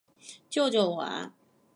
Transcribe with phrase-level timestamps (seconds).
[0.49, 1.35] 救救我啊！